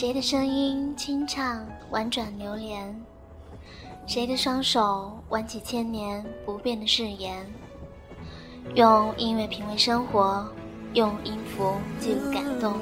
[0.00, 2.98] 谁的声音清唱婉转流连？
[4.06, 7.44] 谁的双手挽起千年不变的誓言？
[8.74, 10.50] 用音乐品味生活，
[10.94, 12.80] 用音符记录感动。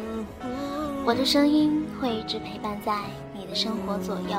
[1.04, 2.96] 我的声音会一直陪伴在
[3.34, 4.38] 你的生活左右。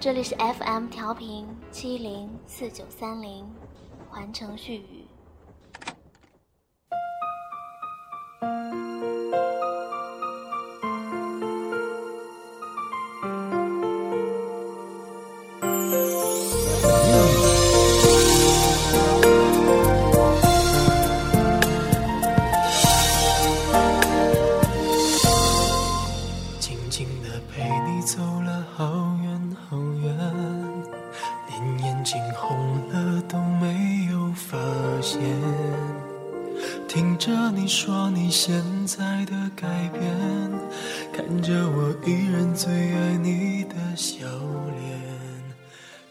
[0.00, 3.44] 这里是 FM 调频七零四九三零，
[4.08, 5.04] 环城絮语。
[37.66, 40.02] 说你现在的改变，
[41.12, 45.02] 看着我依然最爱你的笑脸。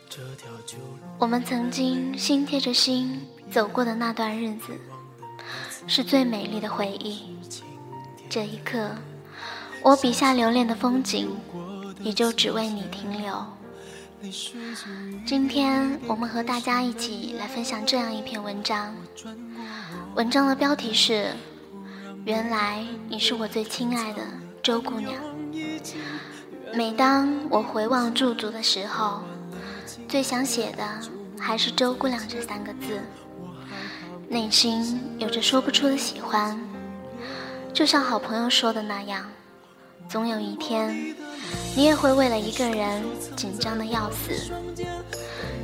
[0.09, 4.73] 这条旧路，我们曾经心贴着心走过的那段日子，
[5.87, 7.37] 是最美丽的回忆。
[8.29, 8.91] 这一刻，
[9.81, 11.29] 我笔下留恋的风景，
[12.01, 13.33] 也就只为你停留。
[15.25, 18.95] 今天我们和大家一起来分享这样一篇文章，
[20.15, 21.33] 文章的标题是
[22.23, 24.21] “原来你是我最亲爱的
[24.63, 25.13] 周姑娘”。
[26.73, 29.23] 每当我回望驻足的时候，
[30.07, 30.87] 最想写的
[31.37, 33.01] 还是“周姑娘”这三个字，
[34.29, 36.57] 内心有着说不出的喜欢，
[37.73, 39.29] 就像好朋友说的那样，
[40.07, 41.13] 总有一天。
[41.75, 43.03] 你也会为了一个人
[43.35, 44.49] 紧张的要死，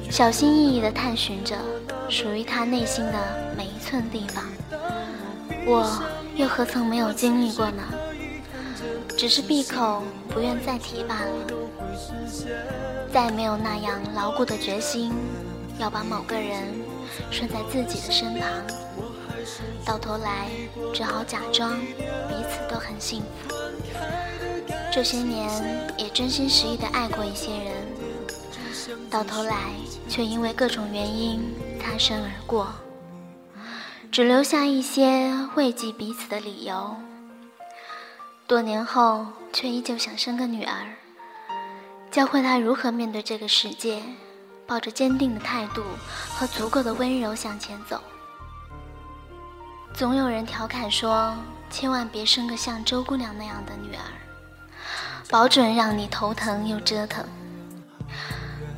[0.10, 1.56] 小心翼翼地探寻着
[2.10, 4.46] 属于他内心的每寸地方。
[5.66, 6.02] 我
[6.36, 7.84] 又何曾没有经历过呢？
[9.18, 11.32] 只是闭口不愿再提罢了。
[13.12, 15.12] 再没有那样牢固的决心，
[15.78, 16.64] 要把某个人
[17.30, 18.48] 顺在自己的身旁，
[19.86, 20.48] 到头来
[20.94, 21.78] 只好假装
[22.30, 23.54] 彼此都很幸福。
[24.90, 25.50] 这些年
[25.98, 27.74] 也真心实意的爱过一些人，
[29.10, 29.74] 到头来
[30.08, 32.74] 却因为各种原因擦身而过，
[34.12, 36.98] 只留下一些慰藉彼此的理由。
[38.46, 40.76] 多年后，却依旧想生个女儿，
[42.12, 44.04] 教会她如何面对这个世界，
[44.68, 45.82] 抱着坚定的态度
[46.36, 48.02] 和足够的温柔向前走。
[49.94, 51.34] 总有人调侃说
[51.72, 54.04] ：“千万别生个像周姑娘那样的女儿。”
[55.32, 57.26] 保准让你头疼又折腾。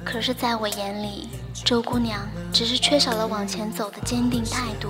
[0.05, 1.27] 可是，在我眼里，
[1.65, 2.21] 周姑娘
[2.51, 4.89] 只是缺少了往前走的坚定态度。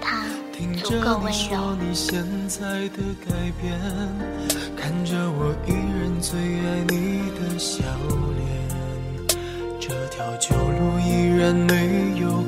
[0.00, 0.24] 她
[0.82, 1.76] 足够温柔。
[4.76, 7.84] 看着我依然最爱你的笑
[8.36, 8.40] 脸。
[9.78, 12.39] 这条旧路依然没有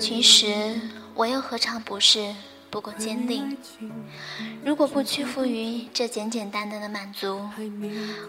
[0.00, 0.80] 其实
[1.14, 2.34] 我又何尝不是
[2.70, 3.54] 不够坚定？
[4.64, 7.46] 如果不屈服于这简简单单的满足，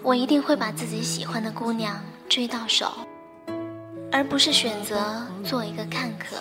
[0.04, 2.92] 我一定会把自己喜欢的姑娘追到手，
[4.12, 6.36] 而不是选择做一个看客，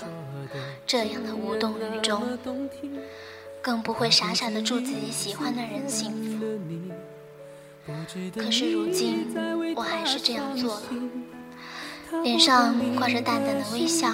[0.85, 2.21] 这样的无动于衷。
[3.63, 6.45] 更不会傻傻的祝自己喜欢的人幸福。
[8.35, 9.27] 可是如今，
[9.77, 10.83] 我还是这样做了，
[12.23, 14.09] 脸上挂着淡淡的微笑，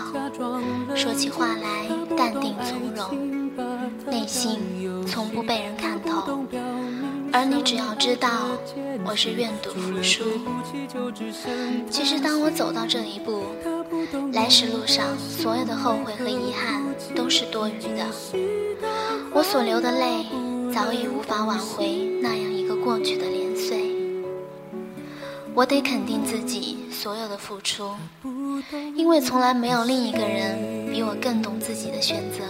[0.94, 3.50] 说起话来淡定从容，
[4.06, 4.60] 内心
[5.06, 6.44] 从不被人看透。
[7.32, 8.28] 而你只要知道，
[9.04, 10.24] 我是愿赌服输。
[11.90, 13.44] 其实，当我走到这一步，
[14.32, 16.82] 来时路上所有的后悔和遗憾
[17.14, 18.06] 都是多余的。
[19.32, 20.26] 我所流的泪，
[20.72, 23.95] 早已无法挽回那样一个过去的年岁。
[25.56, 27.96] 我得肯定自己所有的付出，
[28.94, 32.44] 因为从来没有另一个人比我更懂自己的选择。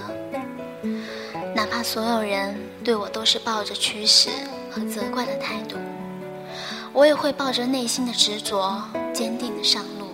[1.55, 4.29] 哪怕所有人对我都是抱着驱使
[4.69, 5.76] 和责怪的态度，
[6.93, 8.82] 我也会抱着内心的执着，
[9.14, 10.09] 坚定的上路。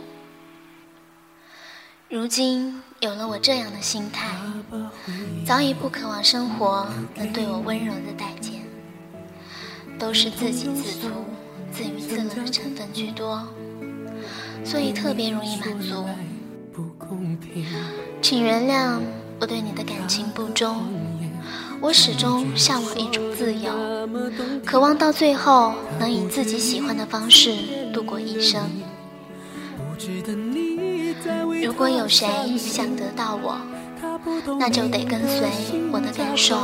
[2.11, 4.37] 如今有了我这样的心态。
[5.47, 8.63] 早已不渴望生活能对我温柔的待见，
[9.99, 11.09] 都是自给自足、
[11.73, 13.43] 自娱自乐的成分居多，
[14.63, 16.05] 所以特别容易满足。
[18.21, 18.99] 请原谅
[19.41, 20.77] 我对你的感情不忠。
[21.81, 23.73] 我始终向往一种自由，
[24.65, 27.57] 渴望到最后能以自己喜欢的方式
[27.93, 28.63] 度过一生。
[31.65, 33.57] 如果有谁想得到我，
[34.61, 35.49] 那就得跟随
[35.91, 36.57] 我的感受，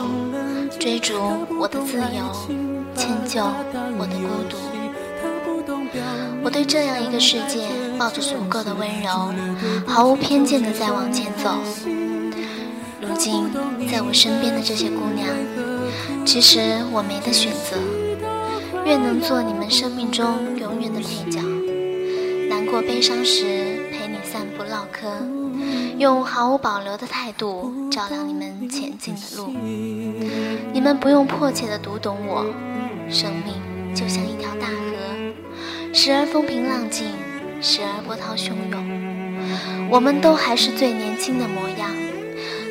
[0.79, 1.15] 追逐
[1.59, 2.23] 我的自由，
[2.95, 3.43] 迁就
[3.99, 4.78] 我的孤独。
[6.43, 7.69] 我对这样一个世界
[7.99, 9.33] 抱着足够的温柔，
[9.87, 11.51] 毫无偏见的在往前走。
[13.01, 13.51] 如今
[13.91, 15.27] 在我身边的这些姑娘，
[16.27, 16.61] 其实
[16.93, 17.77] 我没得选择，
[18.85, 20.27] 愿能做你们生命中
[20.59, 21.41] 永远的配角，
[22.49, 25.09] 难过悲伤时陪你散步唠嗑，
[25.99, 29.55] 用毫无保留的态度照亮你们前进的路。
[30.73, 32.45] 你们不用迫切的读懂我，
[33.11, 33.55] 生命
[33.95, 34.98] 就像一条大河，
[36.01, 37.09] 时而风平浪静，
[37.61, 41.91] 时而波涛汹涌，我们都还是最年轻的模样。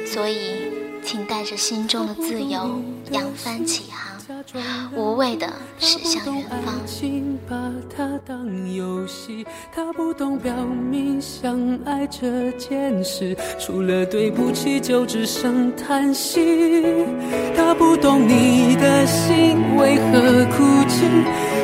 [0.06, 0.72] 所以，
[1.04, 2.82] 请带着心中的自由，
[3.12, 4.18] 扬帆起航，
[4.96, 6.74] 无畏的驶向远方。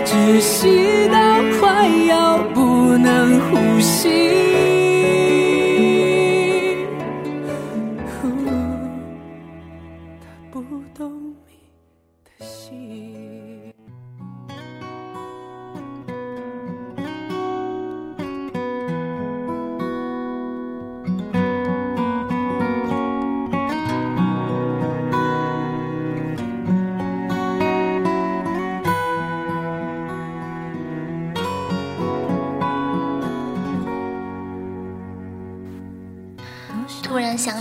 [0.05, 3.39] 窒息到快要不能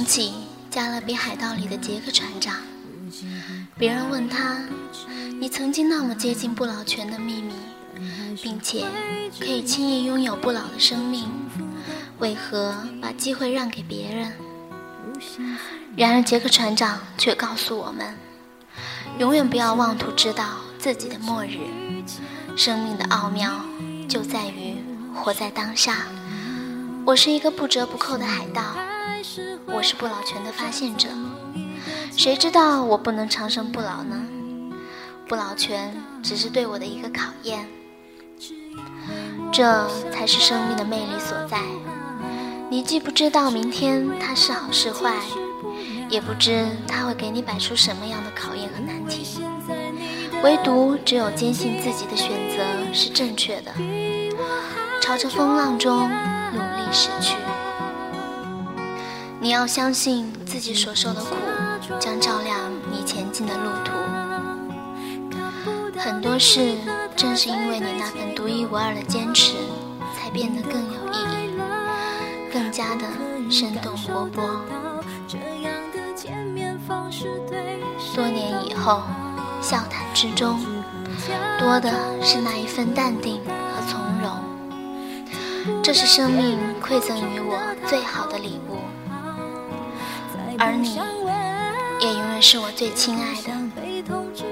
[0.04, 0.32] 起
[0.75, 2.56] 《加勒比海盗》里的杰克船长，
[3.76, 4.58] 别人问他
[5.38, 7.52] ：“你曾经那么接近不老泉的秘密，
[8.43, 8.87] 并且
[9.38, 11.28] 可以轻易拥有不老的生命，
[12.19, 14.32] 为何把机会让给别人？”
[15.94, 18.14] 然而杰克船长却告诉我们
[19.19, 21.58] ：“永远不要妄图知道自己的末日，
[22.56, 23.62] 生命的奥妙
[24.08, 24.76] 就在于
[25.14, 26.06] 活在当下。”
[27.04, 28.62] 我是一个不折不扣的海盗。
[29.67, 31.09] 我是不老泉的发现者，
[32.17, 34.23] 谁知道我不能长生不老呢？
[35.26, 37.67] 不老泉只是对我的一个考验，
[39.53, 41.59] 这才是生命的魅力所在。
[42.69, 45.14] 你既不知道明天它是好是坏，
[46.09, 49.43] 也不知它会给你摆出什么样的考验和难题，
[50.43, 53.73] 唯独只有坚信自己的选择是正确的，
[55.00, 56.09] 朝着风浪中
[56.53, 57.37] 努力驶去。
[59.43, 61.35] 你要相信自己所受的苦
[61.99, 63.91] 将照亮你前进的路途。
[65.99, 66.77] 很多事
[67.17, 69.55] 正是因为你那份独一无二的坚持，
[70.17, 71.59] 才变得更有意义，
[72.53, 73.03] 更加的
[73.50, 74.44] 生动活泼。
[78.15, 79.02] 多年以后，
[79.61, 80.61] 笑谈之中，
[81.59, 81.90] 多的
[82.23, 85.83] 是那一份淡定和从容。
[85.83, 88.76] 这是生命馈赠于我最好的礼物。
[90.64, 90.95] 而你，
[92.00, 93.50] 也永远是我最亲爱的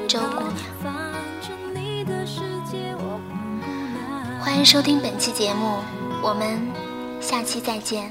[0.08, 0.56] 周姑娘。
[4.40, 5.76] 欢迎收听本期节目，
[6.20, 6.60] 我们
[7.20, 8.10] 下期再见。